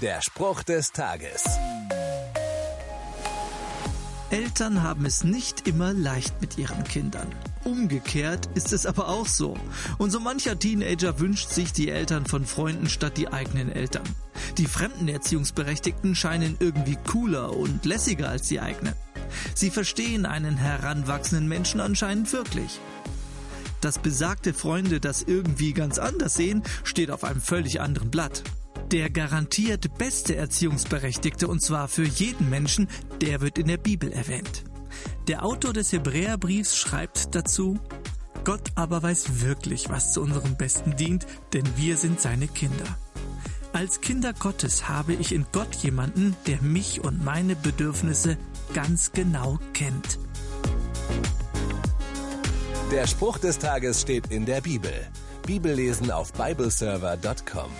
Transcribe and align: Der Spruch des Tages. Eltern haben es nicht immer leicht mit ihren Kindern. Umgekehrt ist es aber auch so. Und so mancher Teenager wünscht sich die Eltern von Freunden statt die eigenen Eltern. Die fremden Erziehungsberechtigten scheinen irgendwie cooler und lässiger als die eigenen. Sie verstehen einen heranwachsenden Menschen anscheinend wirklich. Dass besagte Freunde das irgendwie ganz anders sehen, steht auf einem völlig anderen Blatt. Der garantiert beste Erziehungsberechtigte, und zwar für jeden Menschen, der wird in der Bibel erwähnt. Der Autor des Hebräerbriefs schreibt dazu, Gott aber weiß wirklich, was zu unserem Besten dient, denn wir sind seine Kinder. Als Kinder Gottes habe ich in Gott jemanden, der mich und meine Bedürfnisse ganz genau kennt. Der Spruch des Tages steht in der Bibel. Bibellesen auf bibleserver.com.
Der 0.00 0.22
Spruch 0.22 0.62
des 0.62 0.92
Tages. 0.92 1.44
Eltern 4.30 4.82
haben 4.82 5.04
es 5.04 5.24
nicht 5.24 5.68
immer 5.68 5.92
leicht 5.92 6.40
mit 6.40 6.56
ihren 6.56 6.84
Kindern. 6.84 7.26
Umgekehrt 7.64 8.48
ist 8.54 8.72
es 8.72 8.86
aber 8.86 9.08
auch 9.08 9.26
so. 9.26 9.58
Und 9.98 10.10
so 10.10 10.18
mancher 10.18 10.58
Teenager 10.58 11.20
wünscht 11.20 11.50
sich 11.50 11.74
die 11.74 11.90
Eltern 11.90 12.24
von 12.24 12.46
Freunden 12.46 12.88
statt 12.88 13.18
die 13.18 13.28
eigenen 13.28 13.70
Eltern. 13.70 14.04
Die 14.56 14.64
fremden 14.64 15.06
Erziehungsberechtigten 15.06 16.14
scheinen 16.14 16.56
irgendwie 16.60 16.96
cooler 17.06 17.54
und 17.54 17.84
lässiger 17.84 18.30
als 18.30 18.48
die 18.48 18.60
eigenen. 18.60 18.94
Sie 19.54 19.68
verstehen 19.68 20.24
einen 20.24 20.56
heranwachsenden 20.56 21.46
Menschen 21.46 21.78
anscheinend 21.78 22.32
wirklich. 22.32 22.80
Dass 23.82 23.98
besagte 23.98 24.54
Freunde 24.54 24.98
das 24.98 25.22
irgendwie 25.22 25.74
ganz 25.74 25.98
anders 25.98 26.34
sehen, 26.34 26.62
steht 26.84 27.10
auf 27.10 27.22
einem 27.22 27.42
völlig 27.42 27.82
anderen 27.82 28.10
Blatt. 28.10 28.42
Der 28.92 29.08
garantiert 29.08 29.96
beste 29.98 30.34
Erziehungsberechtigte, 30.34 31.46
und 31.46 31.62
zwar 31.62 31.86
für 31.86 32.04
jeden 32.04 32.50
Menschen, 32.50 32.88
der 33.20 33.40
wird 33.40 33.56
in 33.56 33.68
der 33.68 33.76
Bibel 33.76 34.12
erwähnt. 34.12 34.64
Der 35.28 35.44
Autor 35.44 35.72
des 35.72 35.92
Hebräerbriefs 35.92 36.76
schreibt 36.76 37.36
dazu, 37.36 37.78
Gott 38.42 38.70
aber 38.74 39.00
weiß 39.02 39.42
wirklich, 39.42 39.90
was 39.90 40.12
zu 40.12 40.20
unserem 40.20 40.56
Besten 40.56 40.96
dient, 40.96 41.26
denn 41.52 41.64
wir 41.76 41.96
sind 41.96 42.20
seine 42.20 42.48
Kinder. 42.48 42.98
Als 43.72 44.00
Kinder 44.00 44.32
Gottes 44.32 44.88
habe 44.88 45.12
ich 45.12 45.32
in 45.32 45.46
Gott 45.52 45.72
jemanden, 45.76 46.34
der 46.48 46.60
mich 46.60 47.04
und 47.04 47.24
meine 47.24 47.54
Bedürfnisse 47.54 48.36
ganz 48.74 49.12
genau 49.12 49.60
kennt. 49.72 50.18
Der 52.90 53.06
Spruch 53.06 53.38
des 53.38 53.58
Tages 53.58 54.00
steht 54.00 54.32
in 54.32 54.46
der 54.46 54.60
Bibel. 54.60 54.92
Bibellesen 55.46 56.10
auf 56.10 56.32
bibleserver.com. 56.32 57.70